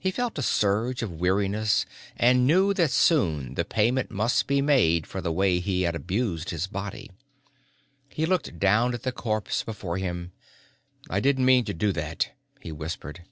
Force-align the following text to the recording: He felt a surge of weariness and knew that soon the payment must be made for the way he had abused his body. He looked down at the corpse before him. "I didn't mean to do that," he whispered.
He 0.00 0.10
felt 0.10 0.36
a 0.36 0.42
surge 0.42 1.00
of 1.00 1.20
weariness 1.20 1.86
and 2.16 2.44
knew 2.44 2.74
that 2.74 2.90
soon 2.90 3.54
the 3.54 3.64
payment 3.64 4.10
must 4.10 4.48
be 4.48 4.60
made 4.60 5.06
for 5.06 5.20
the 5.20 5.30
way 5.30 5.60
he 5.60 5.82
had 5.82 5.94
abused 5.94 6.50
his 6.50 6.66
body. 6.66 7.12
He 8.08 8.26
looked 8.26 8.58
down 8.58 8.94
at 8.94 9.04
the 9.04 9.12
corpse 9.12 9.62
before 9.62 9.96
him. 9.98 10.32
"I 11.08 11.20
didn't 11.20 11.44
mean 11.44 11.64
to 11.66 11.72
do 11.72 11.92
that," 11.92 12.30
he 12.60 12.72
whispered. 12.72 13.22